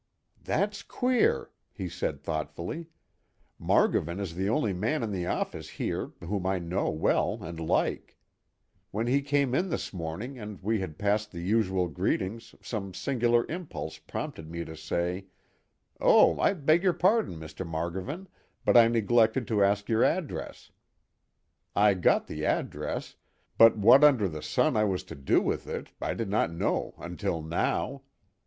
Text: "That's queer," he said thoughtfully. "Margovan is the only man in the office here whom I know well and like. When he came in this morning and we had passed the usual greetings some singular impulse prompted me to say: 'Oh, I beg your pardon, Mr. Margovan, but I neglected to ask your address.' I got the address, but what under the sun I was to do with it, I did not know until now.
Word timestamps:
"That's 0.43 0.81
queer," 0.81 1.51
he 1.71 1.87
said 1.87 2.23
thoughtfully. 2.23 2.87
"Margovan 3.59 4.19
is 4.19 4.33
the 4.33 4.49
only 4.49 4.73
man 4.73 5.03
in 5.03 5.11
the 5.11 5.27
office 5.27 5.69
here 5.69 6.13
whom 6.21 6.43
I 6.47 6.57
know 6.57 6.89
well 6.89 7.43
and 7.43 7.59
like. 7.59 8.17
When 8.89 9.05
he 9.05 9.21
came 9.21 9.53
in 9.53 9.69
this 9.69 9.93
morning 9.93 10.39
and 10.39 10.59
we 10.63 10.79
had 10.79 10.97
passed 10.97 11.31
the 11.31 11.39
usual 11.43 11.87
greetings 11.87 12.55
some 12.63 12.95
singular 12.95 13.45
impulse 13.47 13.99
prompted 13.99 14.49
me 14.49 14.65
to 14.65 14.75
say: 14.75 15.27
'Oh, 15.99 16.39
I 16.39 16.53
beg 16.53 16.81
your 16.81 16.93
pardon, 16.93 17.37
Mr. 17.39 17.63
Margovan, 17.63 18.27
but 18.65 18.75
I 18.75 18.87
neglected 18.87 19.47
to 19.49 19.63
ask 19.63 19.87
your 19.87 20.03
address.' 20.03 20.71
I 21.75 21.93
got 21.93 22.25
the 22.25 22.43
address, 22.43 23.17
but 23.55 23.77
what 23.77 24.03
under 24.03 24.27
the 24.27 24.41
sun 24.41 24.75
I 24.75 24.83
was 24.83 25.03
to 25.03 25.15
do 25.15 25.41
with 25.41 25.67
it, 25.67 25.91
I 26.01 26.15
did 26.15 26.31
not 26.31 26.49
know 26.51 26.95
until 26.97 27.43
now. 27.43 28.01